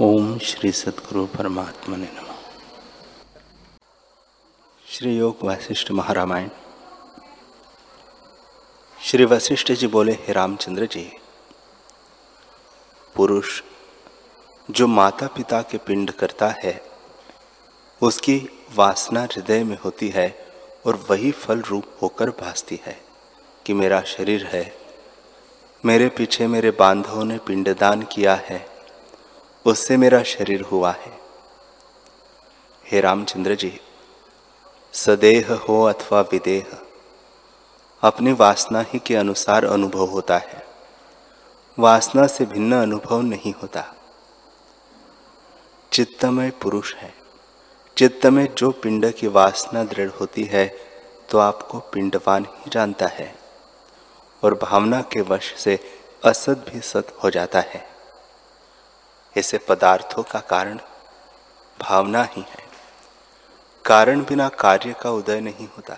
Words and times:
ओम 0.00 0.38
श्री 0.38 0.72
सदगुरु 0.72 1.26
परमात्मा 1.26 1.96
ने 1.96 2.08
नम। 2.14 2.34
श्री 4.88 5.16
योग 5.16 5.36
वशिष्ठ 5.44 5.90
महारामायण। 5.90 6.48
श्री 9.02 9.24
वशिष्ठ 9.24 9.72
जी 9.72 9.86
बोले, 9.86 10.12
हे 10.12 10.32
रामचंद्र 10.32 10.86
जी, 10.86 11.12
पुरुष 13.14 13.62
जो 14.70 14.86
माता 14.86 15.26
पिता 15.26 15.62
के 15.62 15.78
पिंड 15.78 16.10
करता 16.10 16.48
है, 16.48 16.82
उसकी 18.02 18.64
वासना 18.74 19.22
हृदय 19.22 19.64
में 19.64 19.78
होती 19.84 20.08
है 20.08 20.46
और 20.86 21.06
वही 21.10 21.30
फल 21.30 21.60
रूप 21.60 21.84
होकर 22.02 22.30
भासती 22.30 22.80
है 22.84 23.00
कि 23.66 23.72
मेरा 23.72 24.00
शरीर 24.00 24.46
है। 24.46 24.78
मेरे 25.84 26.08
पीछे 26.08 26.46
मेरे 26.46 26.70
बांधवों 26.70 27.24
ने 27.24 27.38
पिंडदान 27.38 28.02
किया 28.02 28.34
है। 28.34 28.77
उससे 29.68 29.96
मेरा 29.96 30.22
शरीर 30.22 30.60
हुआ 30.60 30.90
है। 30.90 31.12
हे 32.86 33.00
रामचंद्र 33.00 33.54
जी, 33.54 33.80
सदेह 34.92 35.52
हो 35.54 35.82
अथवा 35.84 36.20
विदेह, 36.20 36.76
अपनी 38.02 38.32
वासना 38.32 38.80
ही 38.80 38.98
के 38.98 39.16
अनुसार 39.16 39.64
अनुभव 39.64 40.06
होता 40.06 40.38
है। 40.38 40.66
वासना 41.78 42.26
से 42.26 42.44
भिन्न 42.44 42.82
अनुभव 42.82 43.20
नहीं 43.20 43.52
होता। 43.52 43.84
चित्तमय 45.92 46.50
पुरुष 46.50 46.94
है। 46.94 47.12
चित्त 47.96 48.26
में 48.26 48.54
जो 48.54 48.70
पिंड 48.70 49.12
की 49.12 49.26
वासना 49.26 49.84
दृढ़ 49.84 50.10
होती 50.10 50.44
है 50.44 50.66
तो 51.30 51.38
आपको 51.38 51.78
पिंडवान 51.78 52.44
ही 52.44 52.70
जानता 52.70 53.06
है 53.06 53.34
और 54.42 54.54
भावना 54.54 55.00
के 55.02 55.20
वश 55.20 55.54
से 55.58 55.78
असत 56.24 56.64
भी 56.68 56.80
सत 56.80 57.16
हो 57.24 57.30
जाता 57.30 57.60
है। 57.60 57.97
ऐसे 59.38 59.58
पदार्थों 59.58 60.22
का 60.22 60.40
कारण 60.40 60.78
भावना 61.80 62.22
ही 62.24 62.40
है। 62.40 62.68
कारण 63.84 64.20
बिना 64.20 64.48
कार्य 64.48 64.94
का 65.02 65.10
उदय 65.10 65.40
नहीं 65.40 65.68
होता। 65.68 65.96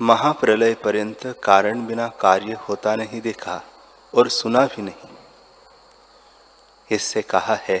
महाप्रलय 0.00 0.74
पर्यंत 0.74 1.40
कारण 1.44 1.86
बिना 1.86 2.08
कार्य 2.08 2.52
होता 2.52 2.96
नहीं 2.96 3.20
देखा 3.20 3.62
और 4.14 4.28
सुना 4.28 4.66
भी 4.66 4.82
नहीं। 4.82 5.10
इससे 6.90 7.22
कहा 7.22 7.54
है 7.54 7.78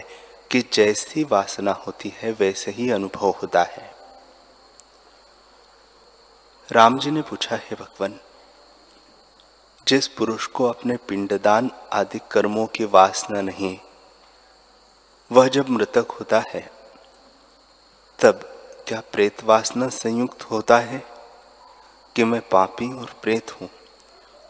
कि 0.50 0.70
जैसी 0.72 1.24
वासना 1.24 1.72
होती 1.72 2.14
है, 2.16 2.32
वैसे 2.32 2.70
ही 2.70 2.90
अनुभव 2.90 3.30
होता 3.30 3.62
है। 3.62 3.94
राम 6.72 6.98
जी 6.98 7.10
ने 7.10 7.22
पूछा, 7.22 7.56
है 7.56 7.76
भगवान 7.76 8.20
जिस 9.88 10.06
पुरुष 10.08 10.46
को 10.46 10.64
अपने 10.64 10.96
पिंडदान 11.08 11.70
आदि 11.92 12.20
कर्मों 12.30 12.66
की 12.66 12.84
वासना 12.84 13.40
नहीं, 13.40 13.78
वह 15.30 15.48
जब 15.48 15.68
मृतक 15.68 16.10
होता 16.10 16.42
है, 16.48 16.60
तब 18.18 18.40
क्या 18.88 19.00
प्रेत 19.12 19.44
वासना 19.44 19.88
संयुक्त 19.88 20.42
होता 20.42 20.78
है 20.78 21.02
कि 22.16 22.24
मैं 22.24 22.40
पापी 22.48 22.92
और 22.92 23.14
प्रेत 23.22 23.50
हूँ, 23.50 23.68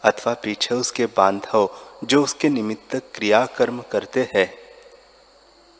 अथवा 0.03 0.33
पीछे 0.33 0.75
उसके 0.75 1.05
बांधव 1.05 1.69
जो 2.03 2.23
उसके 2.23 2.49
निमित्त 2.49 2.95
क्रिया 3.15 3.45
कर्म 3.45 3.83
करते 3.91 4.27
हैं 4.33 4.49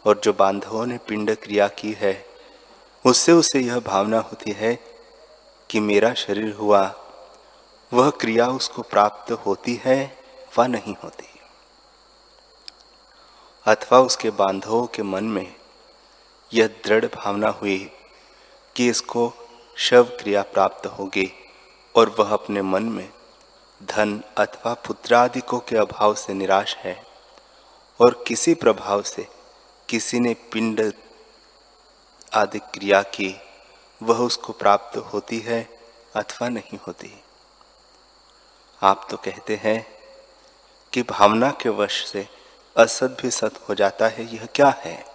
और 0.06 0.22
जो 0.23 0.33
बांधवों 0.33 0.86
ने 0.86 0.98
पिंड 0.98 1.36
क्रिया 1.36 1.67
की 1.67 1.95
है, 2.00 2.26
उससे 3.06 3.31
उसे 3.31 3.59
यह 3.59 3.80
भावना 3.80 4.20
होती 4.20 4.52
है 4.52 4.78
कि 5.70 5.80
मेरा 5.80 6.14
शरीर 6.14 6.53
हुआ 6.53 6.86
वह 7.94 8.09
क्रिया 8.09 8.47
उसको 8.47 8.81
प्राप्त 8.81 9.31
होती 9.31 9.81
है 9.86 10.17
व 10.58 10.64
नहीं 10.64 10.95
होती। 11.03 11.28
अथवा 13.66 14.00
उसके 14.00 14.30
बांधवों 14.30 14.88
के 14.88 15.03
मन 15.03 15.23
में 15.23 15.55
यह 16.53 16.67
दृढ़ 16.67 17.05
भावना 17.05 17.50
हुई 17.50 17.92
कि 18.75 18.88
इसको 18.89 19.33
शव 19.77 20.04
क्रिया 20.04 20.42
प्राप्त 20.42 20.86
होगी 20.86 21.32
और 21.95 22.15
वह 22.20 22.33
अपने 22.33 22.61
मन 22.61 22.83
में 22.83 23.09
धन 23.83 24.23
अथवा 24.38 24.73
पुत्रादिकों 24.73 25.59
के 25.59 25.77
अभाव 25.77 26.15
से 26.15 26.33
निराश 26.33 26.76
है 26.76 27.04
और 28.02 28.23
किसी 28.27 28.54
प्रभाव 28.54 29.02
से 29.02 29.27
किसी 29.89 30.20
ने 30.20 30.33
पिंड 30.33 30.93
आदि 32.33 32.59
क्रिया 32.59 33.02
की, 33.02 33.36
वह 34.04 34.17
उसको 34.17 34.54
प्राप्त 34.54 34.98
होती 34.98 35.39
है 35.39 35.80
अथवा 36.15 36.49
नहीं 36.49 36.77
होती। 36.88 37.21
आप 38.85 39.07
तो 39.11 39.17
कहते 39.17 39.55
हैं 39.55 39.87
कि 40.93 41.03
भावना 41.03 41.51
के 41.51 41.69
वश 41.69 42.05
से 42.05 42.29
असत 42.77 43.17
भी 43.21 43.31
सत 43.31 43.65
हो 43.69 43.75
जाता 43.75 44.07
है, 44.07 44.35
यह 44.35 44.45
क्या 44.45 44.69
है? 44.69 45.05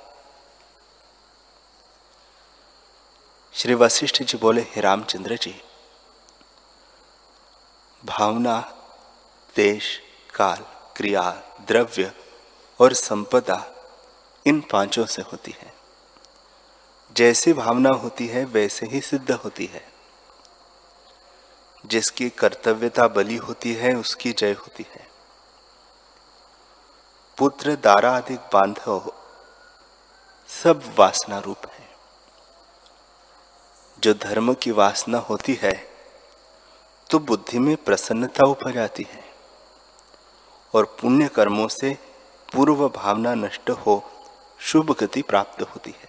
श्री 3.53 3.75
वशिष्ठ 3.75 4.23
जी 4.23 4.39
बोले, 4.39 4.61
हे 4.61 4.81
रामचंद्र 4.81 5.37
जी, 5.37 5.63
भावना, 8.05 8.73
देश, 9.57 10.03
काल, 10.35 10.65
क्रिया, 10.97 11.43
द्रव्य 11.61 12.13
और 12.81 12.93
संपदा 12.93 13.65
इन 14.47 14.61
पाँचों 14.61 15.07
से 15.07 15.23
होती 15.23 15.51
है। 15.51 15.73
जैसी 17.13 17.53
भावना 17.53 17.91
होती 17.91 18.27
है, 18.27 18.45
वैसे 18.45 18.87
ही 18.87 19.01
सिद्ध 19.01 19.31
होती 19.31 19.67
है। 19.67 19.90
जिसकी 21.85 22.29
कर्तव्यता 22.31 23.07
बली 23.09 23.37
होती 23.37 23.73
है, 23.75 23.95
उसकी 23.95 24.33
जय 24.33 24.53
होती 24.53 24.87
है। 24.91 25.09
पुत्र 27.39 27.75
दारा 27.77 28.17
अधिक 28.17 28.41
बांधव, 28.53 29.13
सब 30.51 30.83
वासना 30.99 31.39
रूप 31.39 31.67
है। 31.67 31.89
जो 33.99 34.15
धर्म 34.15 34.53
की 34.55 34.71
वासना 34.73 35.19
होती 35.21 35.55
है 35.55 35.73
तो 37.11 37.19
बुद्धि 37.19 37.59
में 37.59 37.77
प्रसन्नता 37.77 38.45
उपज 38.45 38.77
आती 38.79 39.07
है, 39.11 39.25
और 40.75 40.85
पुण्य 41.01 41.29
कर्मों 41.29 41.69
से 41.71 41.97
पूर्व 42.49 42.89
भावना 42.89 43.35
नष्ट 43.35 43.71
हो, 43.71 44.03
शुभ 44.61 44.93
गति 44.93 45.23
प्राप्त 45.23 45.63
होती 45.65 45.91
है। 45.93 46.09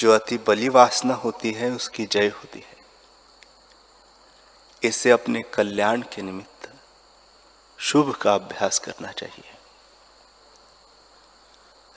जो 0.00 0.12
अति 0.12 0.38
बली 0.38 0.68
वासना 0.68 1.14
होती 1.14 1.52
है, 1.52 1.70
उसकी 1.70 2.06
जय 2.06 2.28
होती 2.28 2.58
है। 2.58 2.71
इसे 4.82 5.10
अपने 5.10 5.42
कल्याण 5.54 6.02
के 6.14 6.22
निमित्त 6.22 6.70
शुभ 7.78 8.14
का 8.14 8.34
अभ्यास 8.34 8.78
करना 8.78 9.12
चाहिए। 9.12 9.50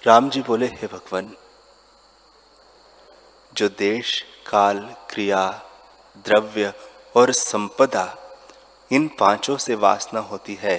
राम 0.03 0.29
जी 0.29 0.41
बोले, 0.41 0.65
हे 0.65 0.87
भगवान, 0.87 1.35
जो 3.53 3.69
देश, 3.69 4.21
काल, 4.47 4.79
क्रिया, 5.09 5.47
द्रव्य 6.25 6.73
और 7.15 7.31
संपदा 7.31 8.05
इन 8.91 9.07
पाँचों 9.19 9.57
से 9.57 9.75
वासना 9.75 10.19
होती 10.21 10.55
है 10.61 10.77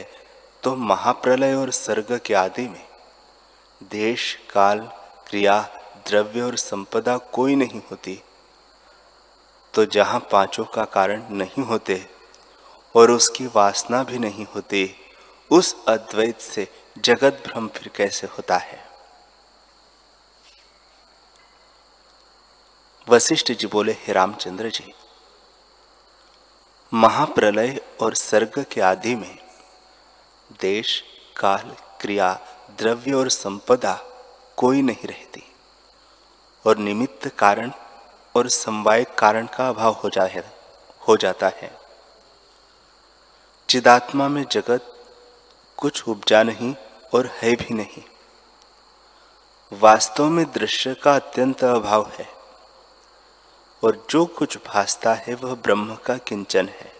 तो 0.63 0.75
महाप्रलय 0.77 1.55
और 1.55 1.71
सर्ग 1.71 2.19
के 2.27 2.35
आदि 2.35 2.69
में 2.69 2.87
देश, 3.91 4.35
काल, 4.51 4.81
क्रिया, 5.29 5.61
द्रव्य 6.09 6.43
और 6.43 6.57
संपदा 6.57 7.17
कोई 7.33 7.55
नहीं 7.57 7.81
होती। 7.91 8.21
तो 9.77 9.85
जहाँ 9.85 10.19
पाँचों 10.33 10.65
का 10.65 10.85
कारण 10.85 11.23
नहीं 11.31 11.65
होते 11.65 12.07
और 12.95 13.11
उसकी 13.11 13.47
वासना 13.47 14.03
भी 14.03 14.19
नहीं 14.19 14.47
होती, 14.55 14.95
उस 15.51 15.85
अद्वैत 15.89 16.41
से 16.41 16.67
जगत 16.99 17.43
भ्रम 17.47 17.69
फिर 17.69 17.91
कैसे 17.97 18.27
होता 18.27 18.57
है? 18.57 18.79
वशिष्ठ 23.09 23.53
जी 23.53 23.67
बोले, 23.67 23.93
हे 23.93 24.13
रामचंद्र 24.13 24.71
जी, 24.71 24.93
महाप्रलय 26.93 27.81
और 28.01 28.15
सर्ग 28.15 28.65
के 28.73 28.81
आदि 28.81 29.15
में 29.15 29.39
देश, 30.61 31.03
काल, 31.37 31.77
क्रिया, 32.01 32.33
द्रव्य 32.79 33.13
और 33.13 33.31
संपदा 33.31 33.99
कोई 34.57 34.83
नहीं 34.83 35.09
रहती 35.09 35.43
और 36.65 36.79
निमित्त 36.79 37.29
कारण 37.29 37.73
और 38.37 38.49
समवाय 38.49 39.05
कारण 39.19 39.47
का 39.47 39.69
अभाव 39.69 39.93
हो 39.93 40.11
जाए 40.11 40.43
हो 41.09 41.17
जाता 41.17 41.49
है। 41.49 41.79
चिदात्मा 43.69 44.29
में 44.29 44.45
जगत 44.53 44.93
कुछ 45.77 46.09
उपजा 46.09 46.43
नहीं 46.43 46.75
और 47.15 47.27
है 47.27 47.55
भी 47.57 47.75
नहीं। 47.75 48.03
वास्तव 49.73 50.25
में 50.25 50.45
दृश्य 50.53 50.95
का 50.95 51.15
अत्यंत 51.15 51.65
अभाव 51.65 52.11
है 52.15 52.29
और 53.83 54.07
जो 54.11 54.27
कुछ 54.27 54.59
भासता 54.67 55.15
है 55.15 55.35
वह 55.35 55.55
ब्रह्म 55.55 55.95
का 55.97 56.17
किंचन 56.17 56.69
है। 56.69 56.93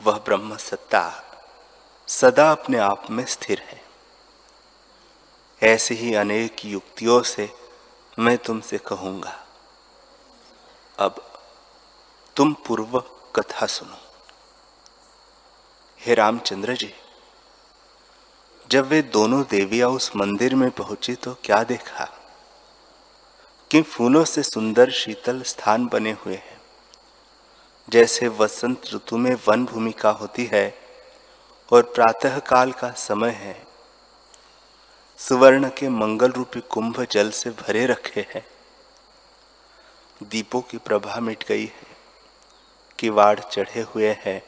वह 0.00 0.18
ब्रह्म 0.18 0.56
सत्ता 0.56 1.02
सदा 2.08 2.50
अपने 2.52 2.78
आप 2.78 3.10
में 3.10 3.24
स्थिर 3.24 3.60
है। 3.60 3.82
ऐसे 5.62 5.94
ही 5.94 6.14
अनेक 6.14 6.64
युक्तियों 6.64 7.22
से 7.22 7.50
मैं 8.18 8.36
तुमसे 8.38 8.78
कहूँगा, 8.78 9.32
अब 10.98 11.14
तुम 12.36 12.52
पूर्व 12.66 12.98
कथा 13.36 13.66
सुनो। 13.66 13.96
हे 16.00 16.14
रामचंद्र 16.14 16.74
जी, 16.74 16.92
जब 18.70 18.86
वे 18.86 19.02
दोनों 19.02 19.42
देवियाँ 19.50 19.88
उस 19.88 20.10
मंदिर 20.16 20.54
में 20.54 20.70
पहुँची 20.70 21.14
तो 21.14 21.34
क्या 21.44 21.62
देखा? 21.64 22.04
कि 23.70 23.82
फूलों 23.82 24.24
से 24.24 24.42
सुंदर 24.42 24.90
शीतल 24.90 25.42
स्थान 25.42 25.86
बने 25.86 26.12
हुए 26.12 26.34
हैं। 26.34 26.60
जैसे 27.88 28.28
वसंत 28.28 28.82
ऋतु 28.94 29.16
में 29.18 29.36
वन 29.48 29.64
भूमिका 29.64 30.10
होती 30.10 30.44
है 30.44 30.66
और 31.72 31.82
प्रातः 31.82 32.38
काल 32.38 32.72
का 32.72 32.90
समय 32.90 33.30
है 33.30 33.73
सुवर्ण 35.20 35.68
के 35.68 35.88
मंगल 35.88 36.32
रूपी 36.32 36.60
कुंभ 36.60 37.00
जल 37.10 37.30
से 37.30 37.50
भरे 37.50 37.84
रखे 37.86 38.26
हैं। 38.34 38.44
दीपों 40.22 40.60
की 40.60 40.78
प्रभा 40.78 41.20
मिट 41.20 41.44
गई 41.48 41.64
है, 41.64 41.86
किवाड़ 42.98 43.38
चढ़े 43.40 43.82
हुए 43.94 44.10
हैं। 44.20 44.42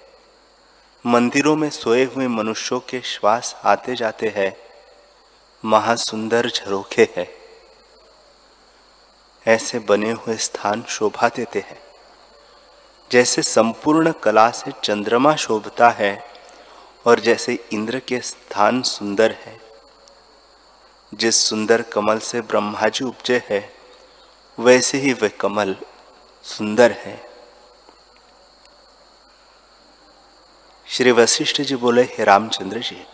मंदिरों 1.04 1.56
में 1.56 1.68
सोए 1.70 2.04
हुए 2.04 2.26
मनुष्यों 2.28 2.80
के 2.80 3.00
श्वास 3.00 3.54
आते 3.64 3.94
जाते 3.96 4.32
हैं, 4.36 4.52
महासुंदर 5.64 6.50
झरोखे 6.50 7.08
हैं। 7.16 7.28
ऐसे 9.46 9.78
बने 9.78 10.10
हुए 10.12 10.36
स्थान 10.36 10.82
शोभा 10.88 11.28
देते 11.28 11.58
हैं, 11.60 11.78
जैसे 13.10 13.42
संपूर्ण 13.42 14.12
कला 14.22 14.50
से 14.50 14.72
चंद्रमा 14.84 15.36
शोभता 15.36 15.90
है 15.90 16.18
और 17.06 17.20
जैसे 17.20 17.58
इंद्र 17.72 17.98
के 17.98 18.20
स्थान 18.20 18.82
सुंदर 18.82 19.36
है। 19.44 19.65
जिस 21.14 21.36
सुंदर 21.36 21.82
कमल 21.82 22.18
से 22.18 22.40
ब्रह्मा 22.40 22.88
जी 22.88 23.04
उपजे 23.04 23.42
है, 23.50 23.74
वैसे 24.58 24.98
ही 24.98 25.12
वह 25.12 25.28
कमल 25.28 25.76
सुंदर 26.44 26.92
है। 26.92 27.30
श्री 30.86 31.10
वशिष्ठ 31.10 31.60
जी 31.60 31.76
बोले, 31.76 32.02
हे 32.02 32.24
रामचंद्र 32.24 32.80
जी, 32.80 33.06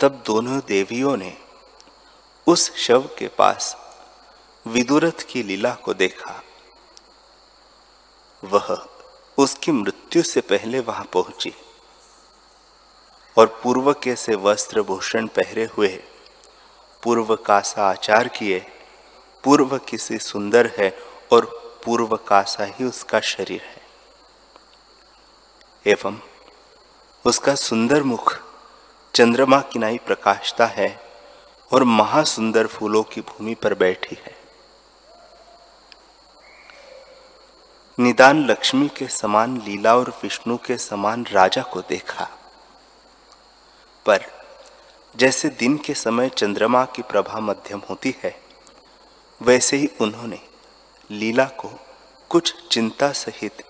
तब 0.00 0.22
दोनों 0.26 0.60
देवियों 0.66 1.16
ने 1.16 1.36
उस 2.46 2.76
शव 2.76 3.08
के 3.18 3.28
पास 3.28 3.76
विदुरथ 4.66 5.26
की 5.30 5.42
लीला 5.42 5.74
को 5.74 5.94
देखा। 5.94 6.42
वह 8.44 8.88
उसकी 9.38 9.72
मृत्यु 9.72 10.22
से 10.22 10.40
पहले 10.40 10.80
वहाँ 10.80 11.04
पहुँची। 11.04 11.52
और 13.38 13.60
पूर्व 13.62 13.92
के 13.92 14.16
से 14.16 14.34
वस्त्र 14.34 14.82
भूषण 14.82 15.26
पहरे 15.26 15.64
हुए 15.64 15.88
पूर्व 17.02 17.36
का 17.36 17.60
सा 17.60 17.90
आचार 17.90 18.28
किए, 18.28 18.66
पूर्व 19.44 19.78
किसी 19.78 20.18
सुंदर 20.18 20.70
है 20.78 20.98
और 21.32 21.44
पूर्व 21.84 22.16
का 22.16 22.42
सा 22.42 22.64
ही 22.64 22.84
उसका 22.84 23.20
शरीर 23.20 23.62
है। 23.62 23.82
एवं 25.86 26.18
उसका 27.24 27.54
सुंदर 27.54 28.02
मुख 28.02 28.38
चंद्रमा 29.14 29.60
की 29.60 29.78
नाई 29.78 29.98
प्रकाशता 29.98 30.66
है 30.66 31.00
और 31.72 31.84
महासुंदर 31.84 32.66
फूलों 32.66 33.02
की 33.02 33.20
भूमि 33.20 33.54
पर 33.54 33.74
बैठी 33.74 34.16
है। 34.26 34.36
निदान 37.98 38.44
लक्ष्मी 38.46 38.88
के 38.88 39.08
समान 39.08 39.56
लीला 39.60 39.96
और 39.96 40.10
विष्णु 40.22 40.56
के 40.56 40.78
समान 40.78 41.26
राजा 41.32 41.62
को 41.62 41.80
देखा। 41.80 42.28
पर 44.08 44.24
जैसे 45.16 45.48
दिन 45.48 45.76
के 45.76 45.94
समय 45.94 46.28
चंद्रमा 46.28 46.84
की 46.84 47.02
प्रभा 47.02 47.40
मध्यम 47.40 47.82
होती 47.90 48.14
है, 48.22 48.40
वैसे 49.42 49.76
ही 49.76 49.88
उन्होंने 50.00 50.40
लीला 51.10 51.44
को 51.44 51.70
कुछ 52.28 52.68
चिंता 52.68 53.12
सहित 53.12 53.62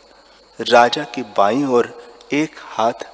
राजा 0.61 1.05
की 1.05 1.23
बाई 1.23 1.64
ओर 1.64 2.14
एक 2.32 2.56
हाथ 2.58 3.06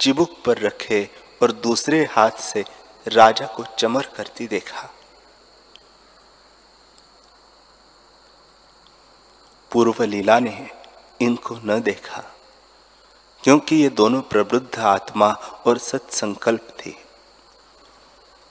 चिबुक 0.00 0.36
पर 0.46 0.58
रखे 0.58 1.10
और 1.42 1.52
दूसरे 1.52 2.04
हाथ 2.04 2.30
से 2.30 2.64
राजा 3.08 3.46
को 3.46 3.64
चमर 3.78 4.06
करती 4.06 4.46
देखा। 4.46 4.88
पूर्व 9.70 10.02
लीला 10.02 10.38
ने 10.38 10.70
इनको 11.20 11.56
न 11.64 11.80
देखा। 11.80 12.22
क्योंकि 13.44 13.76
ये 13.76 13.88
दोनों 13.88 14.20
प्रबुद्ध 14.22 14.78
आत्मा 14.78 15.28
और 15.66 15.78
सत्संकल्प 15.78 16.68
थे। 16.80 16.94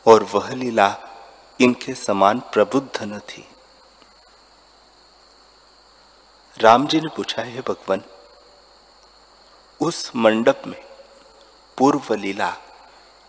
और 0.06 0.24
वह 0.24 0.54
लीला 0.56 0.96
इनके 1.60 1.94
समान 1.94 2.40
प्रबुद्ध 2.40 3.04
न 3.04 3.20
थी। 3.20 3.46
राम 6.58 6.88
जी 6.88 7.02
ने 7.02 7.10
पूछा, 7.16 7.42
है 7.42 7.62
भगवान, 7.62 8.02
उस 9.82 10.12
मंडप 10.16 10.62
में 10.68 10.82
पूर्व 11.78 12.14
लीला 12.14 12.54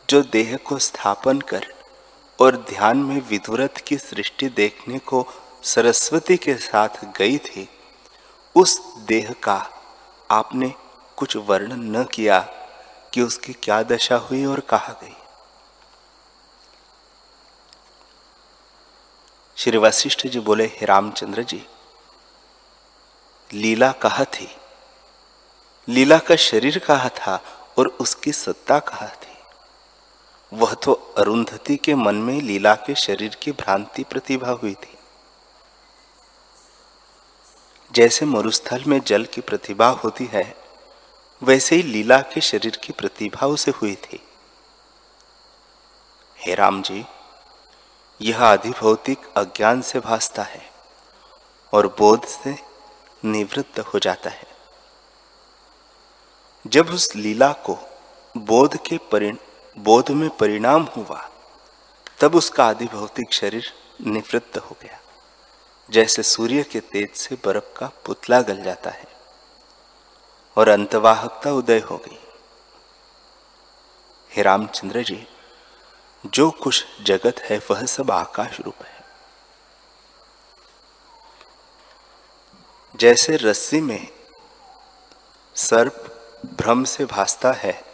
जो 0.09 0.23
देह 0.23 0.56
को 0.56 0.79
स्थापन 0.79 1.41
कर 1.41 1.67
और 2.39 2.56
ध्यान 2.69 2.97
में 2.97 3.21
विधुरथ 3.29 3.81
की 3.87 3.97
सृष्टि 3.99 4.49
देखने 4.49 4.99
को 4.99 5.27
सरस्वती 5.65 6.37
के 6.37 6.55
साथ 6.55 7.05
गई 7.17 7.39
थी, 7.39 7.69
उस 8.55 8.81
देह 8.99 9.35
का 9.43 9.59
आपने 10.31 10.73
कुछ 11.20 11.37
वर्णन 11.37 11.96
न 11.96 12.05
किया 12.05 12.40
कि 13.14 13.22
उसकी 13.22 13.52
क्या 13.52 13.82
दशा 13.82 14.17
हुई 14.17 14.44
और 14.44 14.61
कहा 14.61 14.93
गई। 14.93 15.17
श्री 19.56 19.78
वशिष्ठ 19.78 20.26
जी 20.26 20.40
बोले, 20.40 20.64
हे 20.64 20.87
रामचंद्र 20.87 21.43
जी, 21.43 21.67
लीला 23.52 23.93
कहा 23.93 24.25
थी? 24.25 24.56
लीला 25.88 26.19
का 26.19 26.37
शरीर 26.37 26.78
कहा 26.78 27.08
था 27.08 27.43
और 27.78 27.87
उसकी 27.87 28.32
सत्ता 28.32 28.78
कहा 28.78 29.08
थी? 29.08 29.37
वह 30.52 30.75
तो 30.75 30.93
अरुंधति 30.93 31.76
के 31.76 31.94
मन 31.94 32.14
में 32.14 32.40
लीला 32.43 32.75
के 32.75 32.94
शरीर 32.94 33.34
की 33.34 33.52
भ्रांति 33.52 34.05
प्रतिभा 34.05 34.50
हुई 34.50 34.75
थी। 34.75 34.99
जैसे 37.93 38.26
मरुस्थल 38.26 38.84
में 38.87 39.00
जल 39.00 39.25
की 39.25 39.40
प्रतिभा 39.40 39.88
होती 39.88 40.26
है 40.26 40.60
वैसे 41.43 41.77
ही 41.77 41.83
लीला 41.83 42.21
के 42.21 42.41
शरीर 42.41 42.77
की 42.77 42.93
प्रतिभा 42.93 43.47
उसे 43.47 43.71
हुई 43.71 43.95
थी। 43.95 44.21
हे 46.39 46.55
राम 46.55 46.83
जी, 46.83 47.05
यह 48.21 48.45
अधिभौतिक 48.45 49.27
अज्ञान 49.37 49.81
से 49.83 50.01
भासता 50.01 50.43
है 50.43 50.63
और 51.73 51.87
बोध 51.99 52.25
से 52.25 52.57
निवृत्त 53.25 53.79
हो 53.81 53.99
जाता 53.99 54.31
है। 54.31 54.47
जब 56.67 56.89
उस 56.89 57.15
लीला 57.17 57.53
को 57.53 57.79
बोध 58.35 58.77
के 58.77 58.99
परिण, 59.13 59.37
बोध 59.77 60.11
में 60.11 60.29
परिणाम 60.31 60.82
हुआ, 60.97 61.29
तब 62.20 62.35
उसका 62.35 62.65
आदि 62.65 62.87
भौतिक 62.87 63.32
शरीर 63.32 63.73
निवृत्त 64.06 64.59
हो 64.59 64.77
गया, 64.82 64.99
जैसे 65.91 66.23
सूर्य 66.23 66.63
के 66.63 66.81
तेज 66.81 67.15
से 67.15 67.35
बर्फ़ 67.35 67.79
का 67.79 67.91
पुतला 68.05 68.41
गल 68.43 68.63
जाता 68.63 68.91
है। 68.91 69.19
और 70.57 70.69
अंतवाहकता 70.69 71.53
उदय 71.53 71.79
हो 71.79 71.97
गई। 71.97 72.19
हे 74.33 74.43
रामचंद्र 74.43 75.03
जी, 75.03 75.27
जो 76.27 76.51
कुछ 76.51 76.85
जगत 77.03 77.39
है 77.39 77.61
वह 77.71 77.87
सब 77.87 78.11
आकाश 78.11 78.61
रूप 78.61 78.83
है। 78.83 79.05
जैसे 82.97 83.37
रस्सी 83.37 83.81
में 83.81 84.09
सर्प 85.55 86.17
भ्रम 86.59 86.85
से 86.85 87.05
भासता 87.05 87.53
है, 87.53 87.85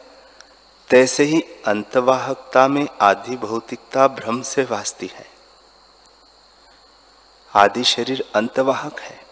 तैसे 0.88 1.22
ही 1.22 1.40
अंतवाहकता 1.66 2.68
में 2.68 2.88
आदि 3.00 3.36
भौतिकता 3.36 4.08
भ्रम 4.08 4.42
से 4.42 4.64
भासती 4.64 5.06
है। 5.06 5.26
आदि 7.54 7.84
शरीर 7.84 8.32
अंतवाहक 8.34 9.00
है, 9.00 9.26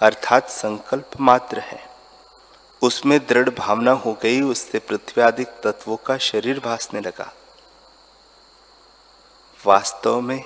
अर्थात 0.00 0.48
संकल्प 0.48 1.10
मात्र 1.20 1.58
है। 1.58 1.91
उसमें 2.82 3.26
दृढ़ 3.26 3.50
भावना 3.50 3.92
हो 3.92 4.18
गई, 4.22 4.40
उससे 4.40 4.78
पृथ्वी 4.78 5.22
आदि 5.22 5.44
तत्वों 5.44 5.96
का 5.96 6.18
शरीर 6.18 6.60
भासने 6.60 7.00
लगा। 7.00 7.32
वास्तव 9.66 10.20
में 10.20 10.44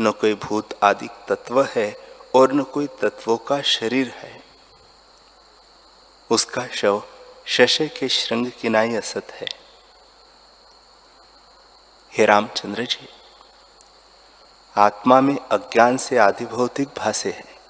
न 0.00 0.10
कोई 0.10 0.34
भूत 0.34 0.68
आदि 0.82 1.08
तत्व 1.28 1.62
है 1.62 1.96
और 2.34 2.52
न 2.52 2.62
कोई 2.62 2.86
तत्वों 2.86 3.36
का 3.36 3.62
शरीर 3.62 4.08
है। 4.08 4.42
उसका 6.30 6.66
शव 6.66 7.02
शशय 7.46 7.88
के 7.88 8.08
श्रृंग 8.08 8.46
किनाई 8.60 8.94
असत 8.94 9.26
है। 9.30 9.48
हे 12.12 12.26
रामचंद्र 12.26 12.84
जी, 12.84 13.08
आत्मा 14.76 15.20
में 15.20 15.38
अज्ञान 15.38 15.96
से 15.96 16.18
आदि 16.18 16.46
भौतिक 16.46 16.88
भाषे 16.88 17.30
है। 17.30 17.60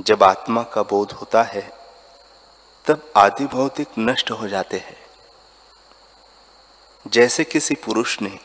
जब 0.00 0.22
आत्मा 0.22 0.62
का 0.62 0.82
बोध 0.82 1.12
होता 1.12 1.42
है 1.42 1.75
तब 2.86 3.12
आदि 3.16 3.46
भौतिक 3.46 3.88
नष्ट 3.98 4.30
हो 4.30 4.48
जाते 4.48 4.76
हैं। 4.76 4.96
जैसे 7.06 7.44
किसी 7.44 7.74
पुरुष 7.74 8.20
ने 8.22 8.38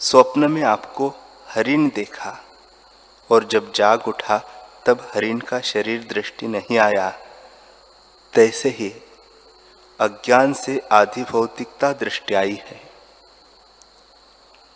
स्वप्न 0.00 0.50
में 0.50 0.62
आपको 0.62 1.08
हरिण 1.48 1.88
देखा 1.88 2.36
और 3.30 3.44
जब 3.44 3.72
जाग 3.72 4.08
उठा 4.08 4.38
तब 4.86 5.06
हरिण 5.14 5.38
का 5.40 5.60
शरीर 5.60 6.06
दृष्टि 6.10 6.46
नहीं 6.46 6.78
आया, 6.78 7.08
तैसे 8.32 8.68
ही 8.68 8.92
अज्ञान 10.00 10.52
से 10.52 10.80
आधि 10.92 11.22
भौतिकता 11.22 11.92
दृष्टि 11.92 12.34
आई 12.34 12.58
है 12.62 12.80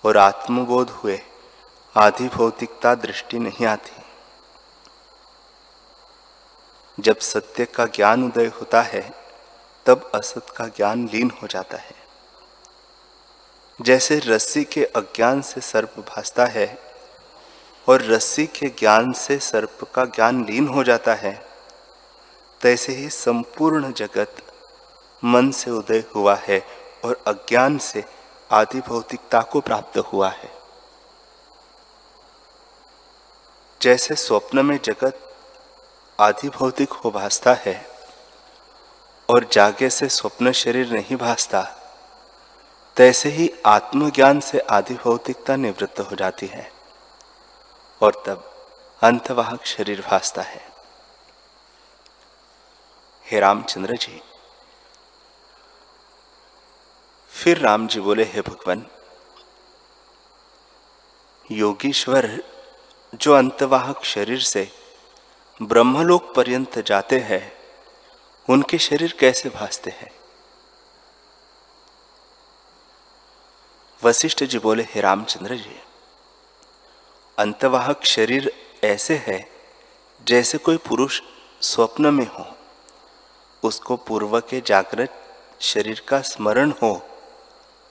और 0.04 0.16
आत्मबोध 0.16 0.90
हुए 0.90 1.21
आधि 1.97 2.28
भौतिकता 2.28 2.95
दृष्टि 2.95 3.38
नहीं 3.38 3.66
आती। 3.66 4.02
जब 7.00 7.19
सत्य 7.19 7.65
का 7.65 7.87
ज्ञान 7.87 8.25
उदय 8.25 8.47
होता 8.47 8.83
है, 8.83 9.12
तब 9.87 10.11
असत 10.15 10.47
का 10.57 10.67
ज्ञान 10.67 11.11
लीन 11.12 11.33
हो 11.43 11.47
जाता 11.47 11.76
है। 11.76 11.95
जैसे 13.83 14.19
रस्सी 14.19 14.65
के 14.65 14.85
अज्ञान 14.85 15.43
से 15.43 15.61
सर्प 15.61 15.95
भासता 15.99 16.47
है, 16.47 16.79
और 17.88 18.03
रस्सी 18.03 18.47
के 18.47 18.69
ज्ञान 18.69 19.12
से 19.12 19.38
सर्प 19.38 19.79
का 19.95 20.05
ज्ञान 20.05 20.45
लीन 20.45 20.69
हो 20.69 20.85
जाता 20.85 21.15
है, 21.15 21.47
तैसे 22.61 22.93
ही 22.93 23.11
संपूर्ण 23.11 23.93
जगत 23.93 24.37
मन 25.25 25.50
से 25.50 25.71
उदय 25.71 26.05
हुआ 26.15 26.35
है, 26.35 26.67
और 27.05 27.25
अज्ञान 27.26 27.79
से 27.79 28.05
आदि 28.50 28.81
भौतिकता 28.81 29.41
को 29.41 29.61
प्राप्त 29.61 29.99
हुआ 29.99 30.29
है। 30.29 30.53
जैसे 33.83 34.15
स्वप्न 34.15 34.67
में 34.67 34.79
जगत 34.85 35.23
आदि 36.18 36.49
भौतिक 36.49 36.92
हो 36.94 37.11
भासता 37.11 37.52
है 37.54 37.75
और 39.28 39.44
जागे 39.52 39.88
से 39.90 40.08
स्वप्न 40.08 40.52
शरीर 40.52 40.92
नहीं 40.92 41.16
भासता, 41.16 41.62
तैसे 42.96 43.28
ही 43.28 43.50
आत्मज्ञान 43.66 44.40
से 44.40 44.58
आदि 44.70 44.94
भौतिकता 44.94 45.56
निवृत्त 45.56 46.00
हो 46.00 46.16
जाती 46.16 46.46
है 46.46 46.70
और 48.00 48.23
तब 48.26 48.50
अंतवाहक 49.02 49.66
शरीर 49.66 50.00
भासता 50.00 50.42
है। 50.42 50.64
हे 53.26 53.40
रामचंद्र 53.40 53.96
जी, 53.96 54.20
फिर 57.32 57.58
राम 57.58 57.87
जी 57.87 58.00
बोले, 58.00 58.25
हे 58.25 58.40
भगवान, 58.40 58.87
योगीश्वर 61.50 62.30
जो 63.14 63.32
अंतवाहक 63.32 64.04
शरीर 64.04 64.40
से 64.44 64.68
ब्रह्मलोक 65.62 66.34
पर्यंत 66.34 66.78
जाते 66.78 67.18
हैं, 67.18 67.52
उनके 68.48 68.78
शरीर 68.78 69.16
कैसे 69.20 69.48
भासते 69.48 69.90
हैं? 69.90 70.10
वशिष्ठ 74.04 74.44
जी 74.44 74.58
बोले, 74.58 74.82
हे 74.82 75.00
रामचंद्र 75.00 75.56
जी, 75.56 75.80
अंतवाहक 77.38 78.04
शरीर 78.04 78.52
ऐसे 78.84 79.16
है, 79.16 79.50
जैसे 80.28 80.58
कोई 80.58 80.76
पुरुष 80.76 81.22
स्वप्न 81.60 82.14
में 82.14 82.26
हो, 82.26 82.46
उसको 83.62 83.96
पूर्व 83.96 84.40
के 84.40 84.62
जागृत 84.66 85.14
शरीर 85.60 86.04
का 86.08 86.20
स्मरण 86.20 86.70
हो, 86.70 87.06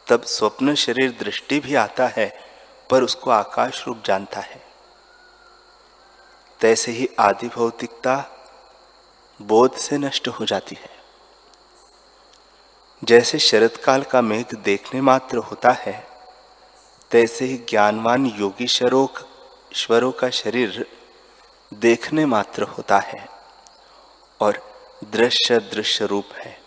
तब 0.07 0.23
स्वप्न 0.23 0.75
शरीर 0.75 1.11
दृष्टि 1.11 1.59
भी 1.59 1.75
आता 1.75 2.07
है, 2.07 2.39
पर 2.89 3.03
उसको 3.03 3.31
आकाश 3.31 3.87
रूप 3.87 4.03
जानता 4.05 4.39
है। 4.39 4.74
तैसे 6.61 6.91
ही 6.91 7.09
आदि 7.19 7.47
भौतिकता 7.47 8.31
बोध 9.41 9.75
से 9.75 9.97
नष्ट 9.97 10.27
हो 10.27 10.45
जाती 10.45 10.75
है। 10.75 10.89
जैसे 13.03 13.39
शरद 13.39 13.77
काल 13.77 14.03
का 14.03 14.21
मेघ 14.21 14.55
देखने 14.55 15.01
मात्र 15.01 15.37
होता 15.37 15.71
है, 15.71 16.07
तैसे 17.11 17.45
ही 17.45 17.57
ज्ञानवान 17.57 18.25
योगी 18.25 18.67
शरों 18.67 20.11
का 20.11 20.29
शरीर 20.29 20.87
देखने 21.73 22.25
मात्र 22.25 22.63
होता 22.63 22.99
है 22.99 23.29
और 24.39 24.61
दृश्य 25.03 25.59
दृश्य 25.59 26.05
रूप 26.05 26.25
है। 26.33 26.61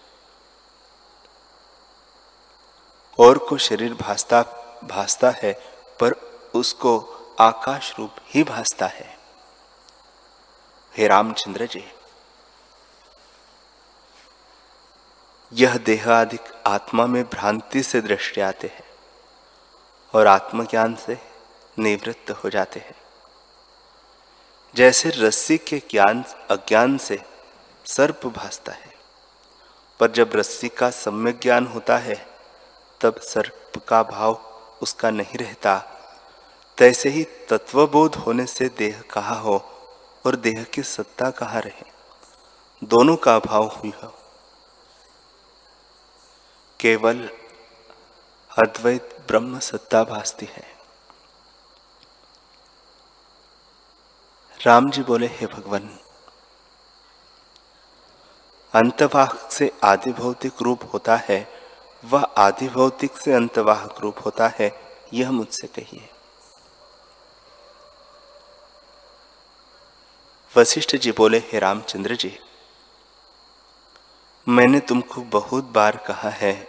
और 3.18 3.38
को 3.38 3.58
शरीर 3.58 3.94
भासता 3.94 4.42
भासता 4.84 5.30
है, 5.30 5.52
पर 6.00 6.12
उसको 6.54 7.14
आकाश 7.40 7.94
रूप 7.98 8.10
ही 8.26 8.42
भासता 8.42 8.86
है। 8.86 9.17
हे 10.98 11.08
रामचंद्र 11.08 11.66
जी, 11.66 11.92
यह 15.52 15.76
देहाधिक 15.76 16.40
आत्मा 16.66 17.06
में 17.06 17.24
भ्रांति 17.24 17.82
से 17.82 18.00
दृष्टि 18.00 18.40
आते 18.40 18.66
हैं 18.66 18.84
और 20.14 20.26
आत्मज्ञान 20.26 20.96
से 20.96 21.18
निवृत्त 21.78 22.30
हो 22.30 22.50
जाते 22.50 22.80
हैं। 22.80 22.94
जैसे 24.74 25.10
रस्सी 25.10 25.58
के 25.58 25.78
ज्ञान, 25.78 26.24
अज्ञान 26.50 26.98
से 26.98 27.22
सर्प 27.86 28.26
भासता 28.26 28.72
है, 28.72 28.94
पर 30.00 30.10
जब 30.10 30.30
रस्सी 30.34 30.68
का 30.68 30.90
सम्यक 30.90 31.40
ज्ञान 31.40 31.66
होता 31.66 31.98
है, 31.98 32.26
तब 33.00 33.20
सर्प 33.20 33.82
का 33.88 34.02
भाव 34.02 34.34
उसका 34.82 35.10
नहीं 35.10 35.38
रहता। 35.38 35.78
तैसे 36.78 37.08
ही 37.08 37.24
तत्वबोध 37.24 38.14
होने 38.14 38.46
से 38.46 38.68
देह 38.68 39.02
कहा 39.10 39.34
हो? 39.34 39.77
और 40.26 40.36
देह 40.36 40.64
की 40.64 40.82
सत्ता 40.82 41.30
कहाँ 41.30 41.60
रहे? 41.60 41.84
दोनों 42.84 43.16
का 43.16 43.36
अभाव 43.36 43.64
हुई 43.64 43.92
हो। 44.04 44.14
केवल 46.80 47.30
अद्वैत 48.58 49.24
ब्रह्म 49.28 49.58
सत्ता 49.58 50.04
भासती 50.04 50.46
है। 50.46 50.78
राम 54.62 54.90
जी 54.90 55.02
बोले, 55.02 55.26
हे 55.26 55.46
भगवान, 55.46 55.98
अंतवाहक 58.74 59.52
से 59.52 59.72
आदि 59.84 60.12
भौतिक 60.12 60.52
रूप 60.62 60.80
होता 60.92 61.16
है, 61.16 61.48
वह 62.04 62.22
आदि 62.22 62.68
भौतिक 62.68 63.18
से 63.18 63.32
अंतवाहक 63.32 64.00
रूप 64.00 64.16
होता 64.24 64.48
है, 64.48 64.72
यह 65.14 65.30
मुझसे 65.30 65.66
कहिए। 65.66 66.10
वशिष्ठ 70.56 70.96
जी 70.96 71.12
बोले, 71.12 71.38
हे 71.38 71.58
रामचंद्र 71.58 72.14
जी, 72.16 72.38
मैंने 74.48 74.80
तुमको 74.80 75.20
बहुत 75.22 75.64
बार 75.64 75.96
कहा 75.96 76.30
है, 76.30 76.68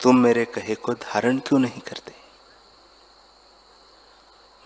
तुम 0.00 0.16
मेरे 0.16 0.44
कहे 0.44 0.74
को 0.74 0.94
धारण 0.94 1.38
क्यों 1.38 1.58
नहीं 1.58 1.80
करते? 1.80 2.12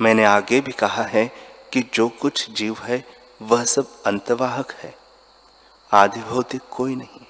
मैंने 0.01 0.25
आगे 0.25 0.61
भी 0.61 0.73
कहा 0.73 1.03
है 1.03 1.27
कि 1.73 1.83
जो 1.95 2.09
कुछ 2.09 2.51
जीव 2.51 2.79
है, 2.79 3.05
वह 3.43 3.65
सब 3.65 4.03
अंतवाहक 4.07 4.73
है 4.73 4.95
आदि 5.93 6.21
भौतिक 6.21 6.63
कोई 6.71 6.95
नहीं। 6.95 7.27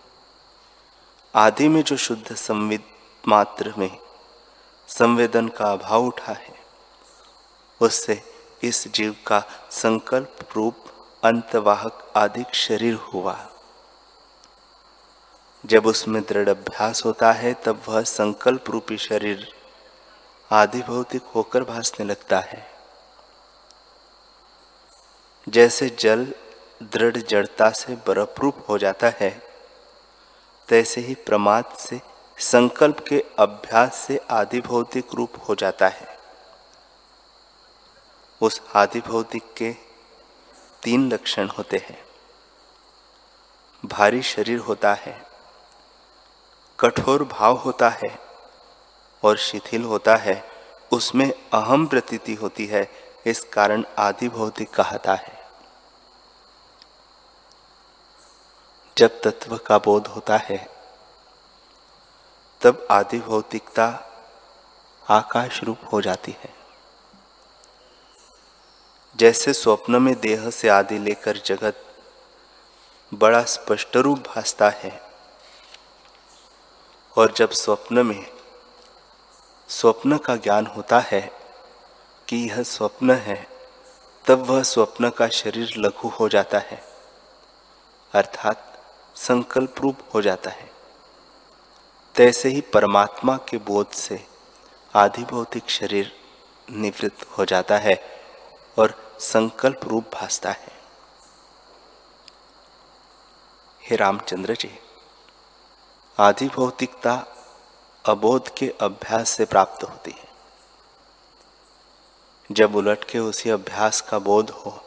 आदि 1.35 1.69
में 1.69 1.83
जो 1.83 1.97
शुद्ध 1.97 2.35
संविद 2.35 2.83
मात्र 3.29 3.75
में 3.79 3.99
संवेदन 4.89 5.49
का 5.49 5.73
अभाव 5.73 6.07
उठा 6.07 6.33
है, 6.33 6.55
उससे 7.81 8.30
इस 8.65 8.89
जीव 8.89 9.17
का 9.27 9.45
संकल्प 9.71 10.39
रूप 10.57 10.77
अंतवाहक 11.25 12.13
आदि 12.17 12.45
शरीर 12.55 12.95
हुआ। 12.95 13.49
जब 15.67 15.87
उसमें 15.87 16.23
दृढ़ 16.23 16.49
अभ्यास 16.49 17.05
होता 17.05 17.33
है, 17.33 17.55
तब 17.55 17.83
वह 17.89 18.03
संकल्प 18.03 18.65
रूपी 18.71 18.99
शरीर 18.99 19.55
आदि 20.51 20.83
भौतिक 20.83 21.23
होकर 21.23 21.65
भासने 21.65 22.07
लगता 22.07 22.41
है। 22.41 22.71
जैसे 25.49 25.97
जल 25.99 26.35
दृढ़ 26.83 27.17
जड़ता 27.17 27.71
से 27.71 27.95
बर्फ़ 27.95 28.41
रूप 28.41 28.67
हो 28.69 28.79
जाता 28.79 29.13
है, 29.21 29.43
तैसे 30.69 31.01
ही 31.01 31.15
प्रमाद 31.15 31.65
से 31.65 32.01
संकल्प 32.39 33.01
के 33.09 33.25
अभ्यास 33.39 33.95
से 33.95 34.21
आदि 34.31 34.61
भौतिक 34.61 35.07
रूप 35.15 35.33
हो 35.49 35.55
जाता 35.55 35.89
है। 35.89 36.20
उस 38.41 38.63
आदि 38.75 39.01
भौतिक 39.01 39.55
के 39.55 39.73
तीन 40.83 41.13
लक्षण 41.13 41.49
होते 41.49 41.77
हैं। 41.77 42.05
भारी 43.85 44.23
शरीर 44.23 44.59
होता 44.59 44.93
है, 44.95 45.27
कठोर 46.81 47.25
भाव 47.25 47.57
होता 47.57 47.89
है 47.89 48.19
और 49.23 49.37
शिथिल 49.37 49.85
होता 49.85 50.17
है। 50.17 50.45
उसमें 50.93 51.33
अहम 51.53 51.87
प्रतीति 51.87 52.35
होती 52.35 52.67
है, 52.67 52.91
इस 53.27 53.45
कारण 53.45 53.85
आदि 53.99 54.29
भौतिक 54.29 54.71
कहता 54.71 55.15
है। 55.15 55.39
जब 58.99 59.21
तत्व 59.21 59.57
का 59.57 59.79
बोध 59.79 60.07
होता 60.07 60.37
है, 60.37 60.69
तब 62.61 62.87
आदि 62.91 63.19
भौतिकता 63.19 63.87
आकाश 65.11 65.63
रूप 65.65 65.79
हो 65.93 66.01
जाती 66.01 66.37
है। 66.41 66.50
जैसे 69.21 69.53
स्वप्न 69.53 70.03
में 70.03 70.21
देह 70.21 70.51
से 70.51 70.69
आदि 70.69 70.99
लेकर 70.99 71.37
जगत 71.37 71.85
बड़ा 73.15 73.43
स्पष्ट 73.43 73.97
रूप 73.97 74.19
भासता 74.19 74.69
है। 74.69 75.03
और 77.17 77.33
जब 77.33 77.51
स्वप्न 77.51 78.07
में 78.07 78.27
स्वप्न 79.69 80.19
का 80.19 80.37
ज्ञान 80.37 80.67
होता 80.67 81.01
है 81.01 81.33
कि 82.29 82.37
यह 82.37 82.63
स्वप्न 82.63 83.11
है, 83.11 83.47
तब 84.27 84.39
वह 84.39 84.63
स्वप्न 84.63 85.11
का 85.11 85.29
शरीर 85.29 85.75
लघु 85.77 86.09
हो 86.09 86.29
जाता 86.29 86.59
है, 86.59 86.85
अर्थात 88.13 88.83
संकल्प 89.17 89.75
रूप 89.81 89.97
हो 90.15 90.23
जाता 90.23 90.51
है। 90.51 90.71
तैसे 92.15 92.49
ही 92.49 92.61
परमात्मा 92.61 93.37
के 93.37 93.57
बोध 93.57 93.91
से 93.91 94.27
आधिभौतिक 94.95 95.71
शरीर 95.71 96.13
निवृत्त 96.71 97.27
हो 97.39 97.45
जाता 97.45 97.79
है 97.79 98.21
और 98.79 99.10
संकल्प 99.21 99.81
रूप 99.85 100.05
भासता 100.15 100.51
है। 100.51 100.73
हे 103.83 103.97
रामचंद्र 103.97 104.55
जी 104.55 104.79
आधि 106.19 106.49
भौतिकता 106.49 107.27
अबोध 108.05 108.49
के 108.55 108.69
अभ्यास 108.81 109.31
से 109.31 109.45
प्राप्त 109.45 109.85
होती 109.85 110.11
है। 110.11 110.29
जब 112.51 112.77
उलट 112.77 113.05
के 113.05 113.19
उसी 113.19 113.51
अभ्यास 113.51 114.01
का 114.01 114.19
बोध 114.19 114.51
हो, 114.51 114.85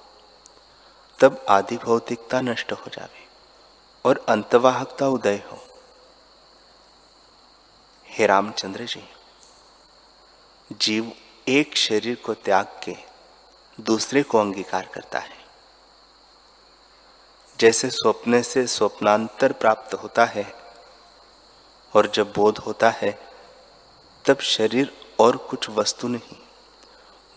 तब 1.19 1.45
आदि 1.49 1.77
भौतिकता 1.77 2.41
नष्ट 2.41 2.71
हो 2.71 2.89
जावे 2.89 3.27
और 4.05 4.25
अंतवाहकता 4.29 5.07
उदय 5.07 5.43
हो। 5.51 5.63
हे 8.09 8.27
रामचंद्र 8.27 8.85
जी, 8.85 9.03
जीव 10.71 11.11
एक 11.47 11.77
शरीर 11.77 12.15
को 12.15 12.33
त्याग 12.33 12.79
के 12.83 13.12
दूसरे 13.82 14.24
को 14.24 14.39
अंगीकार 14.39 14.89
करता 14.94 15.20
है। 15.20 15.44
जैसे 17.60 17.89
स्वप्न 17.89 18.42
से 18.42 18.68
स्वप्नांतर 18.68 19.51
प्राप्त 19.51 19.94
होता 19.94 20.25
है 20.25 20.53
और 21.96 22.08
जब 22.08 22.34
बोध 22.34 22.58
होता 22.58 22.89
है, 22.89 23.20
तब 24.25 24.39
शरीर 24.39 25.15
और 25.20 25.38
कुछ 25.38 25.70
वस्तु 25.70 26.08
नहीं, 26.08 26.38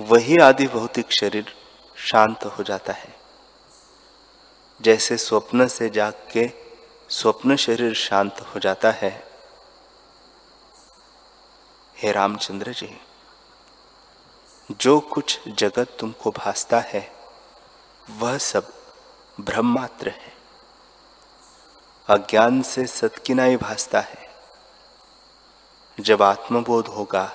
वही 0.01 0.37
आदि 0.37 0.67
भौतिक 0.67 1.13
शरीर 1.13 1.57
शांत 1.97 2.45
हो 2.45 2.63
जाता 2.63 2.93
है। 2.93 3.17
जैसे 4.83 5.17
स्वप्न 5.17 5.67
से 5.67 5.91
जाग 5.91 6.13
के 6.33 6.51
स्वप्न 7.09 7.57
शरीर 7.57 7.95
शांत 7.95 8.41
हो 8.41 8.61
जाता 8.61 8.91
है। 8.91 9.29
हे 11.99 12.13
रामचंद्र 12.13 12.73
जी। 12.73 13.06
जो 14.71 15.01
कुछ 15.01 15.49
जगत 15.49 15.97
तुमको 16.01 16.31
भासता 16.31 16.81
है, 16.81 17.13
वह 18.11 18.39
सब 18.39 18.73
भ्रम 19.41 19.75
मात्र 19.75 20.09
है। 20.09 20.37
अज्ञान 22.09 22.63
से 22.63 22.87
सतकिनाई 22.87 23.57
भासता 23.57 24.01
है। 24.01 24.35
जब 26.01 26.23
आत्मबोध 26.23 26.87
होगा, 26.87 27.33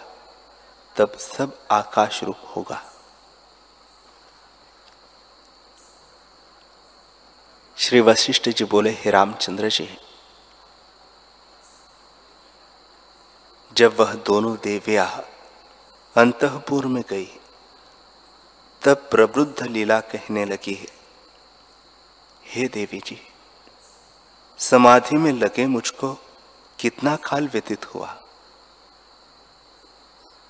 तब 0.98 1.18
सब 1.18 1.68
आकाश 1.72 2.24
रूप 2.24 2.54
होगा। 2.56 2.84
श्री 7.78 8.02
वशिष्ठ 8.02 8.50
जी 8.50 8.66
बोले, 8.66 8.90
हे 8.90 9.12
रामचंद्र 9.12 9.70
जी, 9.70 9.98
जब 13.74 14.00
वह 14.00 14.14
दोनों 14.14 14.58
देविया 14.58 15.24
अंतपुर 16.16 16.86
में 16.86 17.04
गई। 17.10 17.28
तब 18.82 19.08
प्रबुद्ध 19.12 19.68
लीला 19.68 20.00
कहने 20.00 20.44
लगी 20.46 20.74
है, 20.74 20.88
हे 22.46 22.68
देवी 22.68 23.00
जी 23.00 23.20
समाधि 24.60 25.16
में 25.16 25.32
लगे 25.34 25.66
मुझको 25.68 26.14
कितना 26.80 27.16
काल 27.16 27.48
व्यतीत 27.48 27.86
हुआ। 27.86 28.16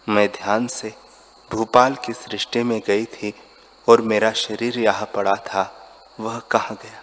मैं 0.10 0.28
ध्यान 0.32 0.68
से 0.68 0.94
भोपाल 1.52 1.96
की 1.96 2.14
सृष्टि 2.14 2.64
में 2.64 2.80
गई 2.88 3.06
थी 3.06 3.34
और 3.88 4.02
मेरा 4.02 4.32
शरीर 4.32 4.80
यहाँ 4.80 5.12
पड़ा 5.16 5.36
था, 5.36 5.64
वह 6.20 6.40
कहा 6.52 6.76
गया? 6.76 7.02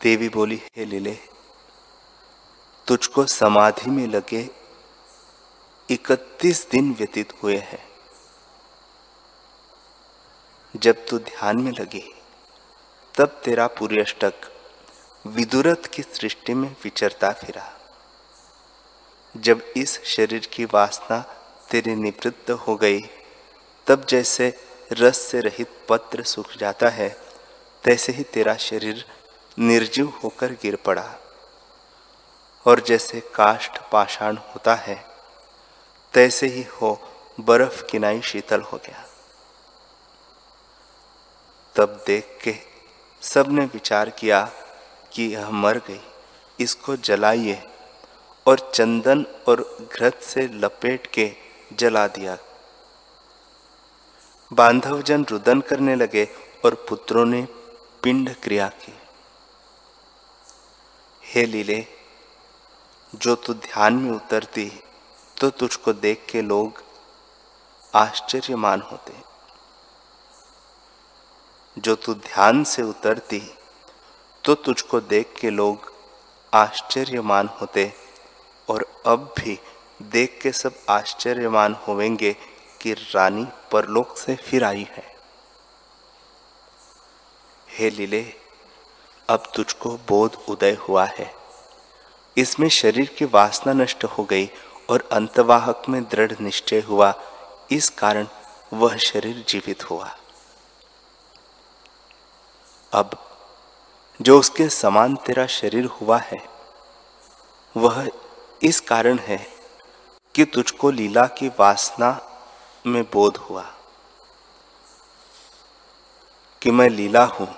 देवी 0.00 0.28
बोली, 0.28 0.62
हे 0.76 0.84
लीले, 0.84 1.18
तुझको 2.86 3.26
समाधि 3.26 3.90
में 3.90 4.06
लगे 4.06 4.50
इकतीस 5.90 6.70
दिन 6.70 6.94
व्यतीत 6.94 7.32
हुए 7.42 7.56
हैं। 7.56 7.88
जब 10.76 11.06
तू 11.06 11.18
ध्यान 11.18 11.58
में 11.58 11.72
लगी, 11.72 12.14
तब 13.18 13.26
तेरा 13.26 13.66
पूरी 13.66 14.00
अष्टक 14.00 14.34
विदुरथ 15.26 15.86
की 15.86 16.02
सृष्टि 16.02 16.54
में 16.54 16.76
विचरता 16.84 17.32
फिरा। 17.32 17.80
जब 19.36 19.72
इस 19.76 20.04
शरीर 20.04 20.46
की 20.46 20.64
वासना 20.64 21.18
तेरी 21.70 21.94
निवृत्त 21.94 22.50
हो 22.50 22.76
गई, 22.76 23.00
तब 23.86 24.06
जैसे 24.06 24.60
रस 24.92 25.18
से 25.18 25.40
रहित 25.40 25.86
पत्र 25.88 26.22
सूख 26.22 26.56
जाता 26.56 26.88
है, 26.88 27.16
तैसे 27.84 28.12
ही 28.12 28.22
तेरा 28.22 28.56
शरीर 28.56 29.04
निर्जीव 29.58 30.08
होकर 30.08 30.52
गिर 30.52 30.76
पड़ा। 30.76 31.14
और 32.66 32.80
जैसे 32.80 33.20
काष्ठ 33.20 33.78
पाषाण 33.92 34.36
होता 34.36 34.74
है 34.74 35.13
तैसे 36.14 36.46
ही 36.46 36.62
हो, 36.62 37.10
बर्फ़ 37.40 37.84
किनाई 37.84 38.22
शीतल 38.22 38.60
हो 38.60 38.78
गया। 38.78 39.04
तब 41.76 42.04
देख 42.06 42.38
के 42.44 42.54
सबने 43.22 43.64
विचार 43.64 44.10
किया 44.10 44.50
कि 45.12 45.34
यह 45.34 45.50
मर 45.50 45.78
गई। 45.78 46.00
इसको 46.60 46.96
जलाइए 46.96 47.68
और 48.46 48.72
चंदन 48.74 49.26
और 49.48 49.88
घृत 49.92 50.20
से 50.22 50.42
लपेट 50.42 51.06
के 51.06 51.34
जला 51.72 52.06
दिया। 52.06 52.38
बांधवजन 54.52 55.24
रुदन 55.30 55.60
करने 55.60 55.94
लगे 55.94 56.28
और 56.64 56.74
पुत्रों 56.74 57.24
ने 57.24 57.48
पिंड 58.02 58.36
क्रिया 58.36 58.68
की। 58.68 58.94
हे 61.24 61.46
लीले, 61.46 61.86
जो 63.14 63.34
तू 63.34 63.54
ध्यान 63.54 63.94
में 63.94 64.10
उतरती 64.10 64.80
तो 65.40 65.50
तुझको 65.50 65.92
देख 65.92 66.26
के 66.30 66.42
लोग 66.42 66.82
आश्चर्यमान 67.94 68.80
होते 68.80 69.12
जो 71.78 71.94
तू 71.94 72.14
ध्यान 72.14 72.64
से 72.64 72.82
उतरती 72.82 73.54
तो 74.44 74.54
तुझको 74.54 75.00
देख 75.00 75.34
के 75.40 75.50
लोग 75.50 75.92
आश्चर्यमान 76.54 77.48
होते 77.60 77.92
और 78.68 78.86
अब 79.06 79.34
भी 79.38 79.58
देख 80.02 80.38
के 80.42 80.52
सब 80.52 80.74
आश्चर्यमान 80.88 81.74
होवेंगे 81.74 82.36
कि 82.80 82.92
रानी 82.92 83.46
परलोक 83.72 84.16
से 84.18 84.36
फिर 84.36 84.64
आई 84.64 84.86
है। 84.90 85.16
हे 87.70 87.90
लीले, 87.90 88.22
अब 89.28 89.42
तुझको 89.54 89.96
बोध 90.08 90.44
उदय 90.48 90.72
हुआ 90.88 91.04
है। 91.04 91.34
इसमें 92.36 92.68
शरीर 92.68 93.14
की 93.18 93.24
वासना 93.24 93.72
नष्ट 93.72 94.04
हो 94.04 94.24
गई 94.24 94.50
और 94.90 95.08
अंतवाहक 95.12 95.82
में 95.88 96.02
दृढ़ 96.04 96.32
निश्चय 96.40 96.80
हुआ। 96.80 97.14
इस 97.70 97.88
कारण 97.90 98.26
वह 98.72 98.96
शरीर 98.96 99.44
जीवित 99.48 99.90
हुआ। 99.90 100.16
अब 102.92 103.10
जो 104.22 104.38
उसके 104.38 104.68
समान 104.68 105.16
तेरा 105.16 105.46
शरीर 105.46 105.84
हुआ 105.84 106.18
है, 106.18 106.38
वह 107.76 108.10
इस 108.62 108.80
कारण 108.80 109.18
है 109.18 109.46
कि 110.34 110.44
तुझको 110.44 110.90
लीला 110.90 111.26
की 111.26 111.48
वासना 111.48 112.10
में 112.86 113.02
बोध 113.12 113.36
हुआ 113.36 113.74
कि 116.62 116.70
मैं 116.70 116.88
लीला 116.88 117.24
हूँ। 117.24 117.48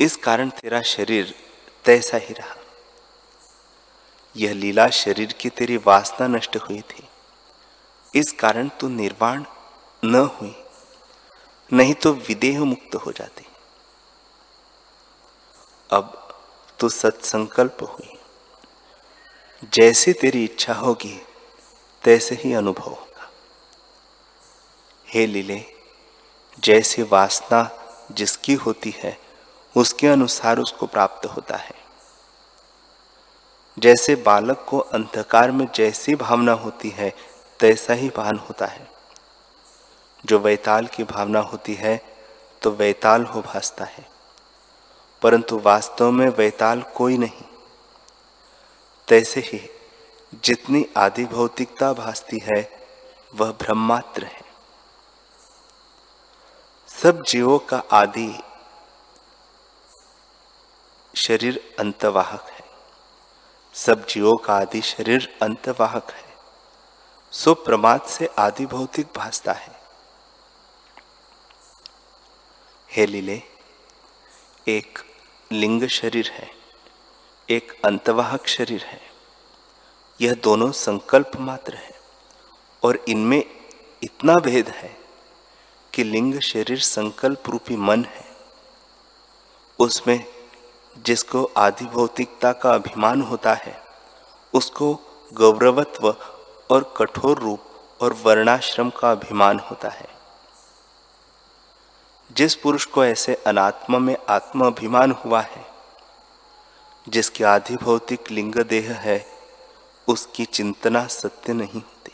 इस 0.00 0.16
कारण 0.16 0.50
तेरा 0.50 0.80
शरीर 0.82 1.34
तैसा 1.84 2.16
ही 2.16 2.34
रहा। 2.34 2.59
यह 4.40 4.52
लीला 4.52 4.88
शरीर 4.88 5.32
की 5.32 5.50
तेरी 5.50 5.76
वासना 5.76 6.26
नष्ट 6.26 6.56
हुई 6.56 6.80
थी। 6.80 7.08
इस 8.14 8.32
कारण 8.32 8.68
तू 8.68 8.88
निर्वाण 8.88 9.44
न 10.04 10.14
हुई, 10.14 10.64
नहीं 11.72 11.94
तो 11.94 12.12
विदेह 12.12 12.64
मुक्त 12.64 12.94
हो 12.94 13.12
जाती। 13.12 13.46
अब 15.90 16.34
तू 16.78 16.88
सत्संकल्प 16.88 17.82
हुई। 17.82 18.18
जैसी 19.64 20.12
तेरी 20.12 20.44
इच्छा 20.44 20.74
होगी, 20.74 21.26
तैसे 22.02 22.34
ही 22.34 22.52
अनुभव 22.52 22.90
होगा। 22.90 23.30
हे 25.08 25.26
लीले, 25.26 25.64
जैसी 26.58 27.02
वासना 27.02 27.70
जिसकी 28.12 28.54
होती 28.54 28.94
है, 28.96 29.20
उसके 29.76 30.08
अनुसार 30.08 30.58
उसको 30.58 30.86
प्राप्त 30.86 31.26
होता 31.26 31.56
है। 31.56 31.79
जैसे 33.80 34.14
बालक 34.16 34.66
को 34.68 34.78
अंधकार 34.78 35.50
में 35.50 35.68
जैसी 35.74 36.14
भावना 36.14 36.52
होती 36.52 36.88
है, 36.90 37.14
तैसा 37.60 37.92
ही 37.92 38.08
भान 38.08 38.36
होता 38.36 38.66
है। 38.66 38.90
जो 40.26 40.38
वैताल 40.38 40.86
की 40.86 41.04
भावना 41.04 41.40
होती 41.40 41.74
है 41.74 42.16
तो 42.62 42.70
वैताल 42.70 43.24
हो 43.24 43.42
भासता 43.42 43.84
है। 43.84 44.08
परंतु 45.22 45.58
वास्तव 45.58 46.10
में 46.10 46.28
वैताल 46.28 46.82
कोई 46.82 47.18
नहीं। 47.18 47.42
तैसे 49.08 49.40
ही 49.40 49.70
जितनी 50.44 50.86
आदि 50.96 51.24
भौतिकता 51.24 51.92
भासती 51.92 52.38
है, 52.38 52.88
वह 53.34 53.50
ब्रह्मात्र 53.50 54.24
है। 54.24 54.42
सब 57.02 57.22
जीवों 57.22 57.58
का 57.58 57.82
आदि 57.92 58.42
शरीर 61.16 61.76
अंतवाहक 61.78 62.46
है। 62.48 62.59
सब 63.74 64.06
जीवों 64.06 64.36
का 64.36 64.54
आदि 64.54 64.80
शरीर 64.80 65.38
अंतवाहक 65.42 66.10
है। 66.10 66.34
सो 67.32 67.54
प्रमाद 67.54 68.02
से 68.02 68.26
आदि 68.38 68.66
भौतिक 68.66 69.06
भासता 69.16 69.52
है। 69.52 69.80
हे 72.92 73.06
लीले, 73.06 73.42
एक 74.68 74.98
लिंग 75.52 75.86
शरीर 75.88 76.30
है, 76.30 76.50
एक 77.50 77.80
अंतवाहक 77.84 78.46
शरीर 78.46 78.82
है। 78.82 79.00
यह 80.20 80.34
दोनों 80.34 80.72
संकल्प 80.72 81.30
मात्र 81.36 81.74
है 81.74 82.00
और 82.82 83.04
इनमें 83.08 83.44
इतना 84.02 84.34
भेद 84.34 84.68
है 84.68 84.96
कि 85.94 86.04
लिंग 86.04 86.40
शरीर 86.40 86.78
संकल्प 86.78 87.42
रूपी 87.48 87.76
मन 87.76 88.04
है। 88.04 88.24
उसमें 89.78 90.39
जिसको 91.00 91.50
आदि 91.56 91.84
भौतिकता 91.84 92.52
का 92.52 92.70
अभिमान 92.74 93.22
होता 93.22 93.54
है, 93.54 93.82
उसको 94.54 95.00
गौरवत्व 95.32 96.14
और 96.70 96.94
कठोर 96.96 97.38
रूप 97.38 97.60
और 98.00 98.12
वर्णाश्रम 98.12 98.90
का 98.90 99.12
अभिमान 99.12 99.58
होता 99.58 99.88
है। 99.88 100.08
जिस 102.32 102.54
पुरुष 102.54 102.84
को 102.84 103.04
ऐसे 103.04 103.34
अनात्मा 103.34 103.98
में 103.98 104.16
आत्म 104.28 104.66
अभिमान 104.66 105.10
हुआ 105.10 105.40
है, 105.40 105.66
जिसके 107.08 107.44
आधि 107.44 107.76
भौतिक 107.76 108.30
लिंग 108.30 108.54
देह 108.54 108.92
है, 108.92 109.26
उसकी 110.08 110.44
चिंतना 110.44 111.06
सत्य 111.06 111.52
नहीं 111.52 111.82
होती। 111.82 112.12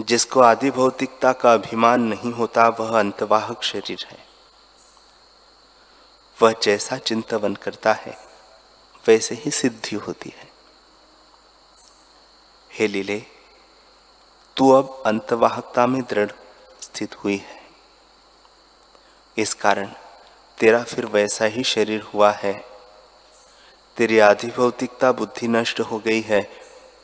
जिसको 0.00 0.40
आदि 0.40 0.70
भौतिकता 0.70 1.32
का 1.32 1.54
अभिमान 1.54 2.00
नहीं 2.00 2.32
होता, 2.32 2.68
वह 2.68 2.98
अंतवाहक 2.98 3.62
शरीर 3.62 4.06
है। 4.10 4.33
वह 6.42 6.54
जैसा 6.62 6.96
चिंतवन 6.96 7.54
करता 7.54 7.92
है, 7.92 8.18
वैसे 9.08 9.34
ही 9.34 9.50
सिद्धि 9.50 9.96
होती 9.96 10.30
है। 10.30 10.48
हे 12.72 12.86
लीले, 12.86 13.22
तू 14.56 14.70
अब 14.70 15.02
अंतवाहकता 15.06 15.86
में 15.86 16.02
दृढ़ 16.02 16.30
स्थित 16.80 17.24
हुई 17.24 17.36
है। 17.36 17.62
इस 19.38 19.54
कारण 19.54 19.86
तेरा 20.58 20.82
फिर 20.82 21.06
वैसा 21.06 21.44
ही 21.44 21.64
शरीर 21.64 22.00
हुआ 22.00 22.32
है। 22.32 22.64
तेरी 23.96 24.18
आधि 24.18 24.46
भौतिकता 24.46 25.12
बुद्धि 25.12 25.48
नष्ट 25.48 25.80
हो 25.80 25.98
गई 25.98 26.20
है 26.20 26.50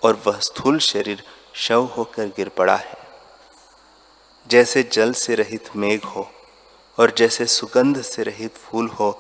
और 0.04 0.22
वह 0.26 0.38
स्थूल 0.38 0.78
शरीर 0.78 1.24
शव 1.54 1.84
होकर 1.84 2.26
गिर 2.26 2.48
पड़ा 2.48 2.76
है। 2.76 2.98
जैसे 4.48 4.82
जल 4.82 5.12
से 5.12 5.34
रहित 5.34 5.76
मेघ 5.76 6.04
हो 6.04 6.30
और 7.00 7.12
जैसे 7.18 7.46
सुगंध 7.46 8.00
से 8.02 8.22
रहित 8.22 8.56
फूल 8.56 8.88
हो, 8.88 9.10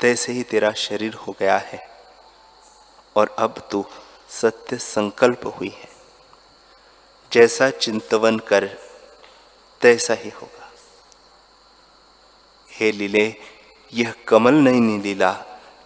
तैसे 0.00 0.32
ही 0.32 0.42
तेरा 0.42 0.72
शरीर 0.72 1.14
हो 1.14 1.34
गया 1.40 1.56
है। 1.58 1.86
और 3.16 3.34
अब 3.38 3.54
तू 3.70 3.84
सत्य 4.30 4.76
संकल्प 4.76 5.46
हुई 5.58 5.68
है। 5.68 5.88
जैसा 7.32 7.70
चिंतवन 7.70 8.38
कर, 8.38 8.66
तैसा 9.80 10.14
ही 10.14 10.30
होगा। 10.30 10.70
हे 12.68 12.90
लीले, 12.92 13.26
यह 13.92 14.14
कमल 14.28 14.54
नयनी 14.54 14.98
लीला 14.98 15.32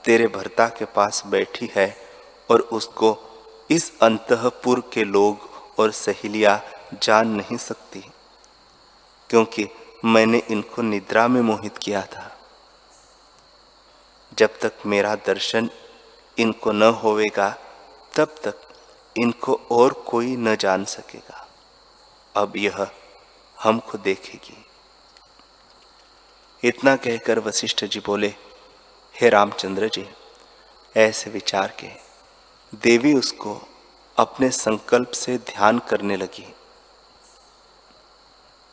तेरे 0.05 0.27
भरता 0.27 0.67
के 0.69 0.85
पास 0.85 1.23
बैठी 1.27 1.71
है 1.77 1.95
और 2.51 2.61
उसको 2.61 3.17
इस 3.71 3.93
अंतपुर 4.01 4.81
के 4.93 5.05
लोग 5.05 5.49
और 5.79 5.91
सहेलियाँ 5.93 6.61
जान 7.03 7.29
नहीं 7.29 7.57
सकती, 7.57 8.05
क्योंकि 9.31 9.67
मैंने 10.05 10.39
इनको 10.39 10.83
निद्रा 10.83 11.29
में 11.29 11.41
मोहित 11.41 11.79
किया 11.79 12.03
था। 12.03 12.39
जब 14.39 14.59
तक 14.59 14.73
मेरा 14.87 15.15
दर्शन 15.15 15.71
इनको 16.39 16.73
न 16.73 16.83
होवेगा, 16.83 17.59
तब 18.17 18.25
तक 18.25 18.55
इनको 19.19 19.61
और 19.71 19.93
कोई 19.93 20.37
न 20.37 20.57
जान 20.57 20.85
सकेगा। 20.85 21.49
अब 22.37 22.57
यह 22.57 22.91
हमको 23.63 23.99
देखेगी। 23.99 24.65
इतना 26.65 26.97
कहकर 26.97 27.39
वशिष्ठ 27.39 27.85
जी 27.85 28.01
बोले, 28.01 28.35
हे 29.21 29.29
रामचंद्र 29.29 29.89
जी, 29.89 30.09
ऐसे 30.97 31.31
विचार 31.31 31.77
के 31.81 31.89
देवी 32.75 33.15
उसको 33.15 33.69
अपने 34.17 34.51
संकल्प 34.51 35.11
से 35.11 35.39
ध्यान 35.39 35.79
करने 35.79 36.17
लगी। 36.17 36.55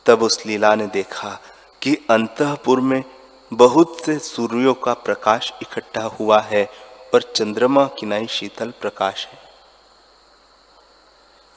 तब 0.06 0.22
उस 0.22 0.46
लीला 0.46 0.74
ने 0.74 0.86
देखा 0.86 1.40
कि 1.82 2.06
अंतपुर 2.10 2.80
में 2.80 3.04
बहुत 3.52 4.00
से 4.04 4.18
सूर्यों 4.18 4.74
का 4.74 4.94
प्रकाश 4.94 5.52
इकट्ठा 5.62 6.02
हुआ 6.02 6.40
है 6.40 6.70
और 7.14 7.32
चंद्रमा 7.36 7.86
की 7.86 8.06
नई 8.06 8.26
शीतल 8.26 8.70
प्रकाश 8.70 9.26
है। 9.26 9.38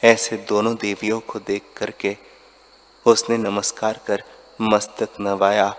ऐसे 0.04 0.38
दोनों 0.38 0.76
देवियों 0.76 1.20
को 1.20 1.40
देख 1.40 1.62
करके 1.78 2.18
उसने 3.06 3.38
नमस्कार 3.38 4.00
कर 4.08 4.24
मस्तक 4.62 5.10
नवाया 5.20 5.76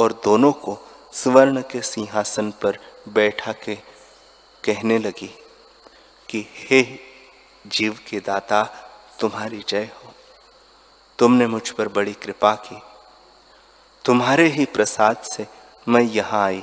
और 0.00 0.12
दोनों 0.12 0.52
को 0.52 0.78
स्वर्ण 1.12 1.60
के 1.60 1.82
सिंहासन 1.82 2.50
पर 2.50 2.78
बैठा 3.08 3.52
के 3.52 3.74
कहने 4.64 4.98
लगी 4.98 5.38
कि, 6.28 6.46
हे 6.54 6.98
जीव 7.66 7.98
के 8.08 8.20
दाता, 8.20 8.62
तुम्हारी 9.20 9.64
जय 9.68 9.84
हो। 9.84 9.99
तुमने 11.20 11.46
मुझ 11.46 11.70
पर 11.70 11.88
बड़ी 11.88 12.12
कृपा 12.12 12.54
की। 12.54 12.82
तुम्हारे 14.04 14.46
ही 14.46 14.64
प्रसाद 14.64 15.16
से 15.16 15.46
मैं 15.88 16.00
यहाँ 16.00 16.44
आई। 16.44 16.62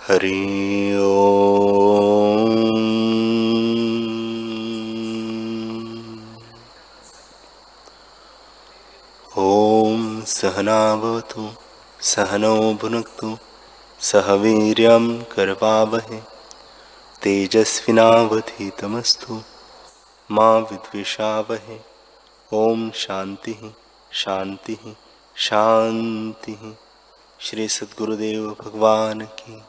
हरि 0.08 0.71
सहनावतु 10.62 11.52
सहनौ 12.02 12.74
भुनक्तु 12.74 13.38
सह 14.00 14.34
वीर्यं 14.34 15.22
करवावहे 15.22 16.22
तेजस्विनावधीतमस्तु, 17.24 19.42
मा 20.32 20.58
विद्विषावहे। 20.58 21.80
ॐ 22.54 22.92
शान्तिः 22.92 23.72
शान्तिः 24.14 24.94
शान्तिः। 25.36 26.74
श्री 27.40 27.68
सद्गुरुदेव 27.68 28.50
भगवान 28.50 29.22
की 29.22 29.64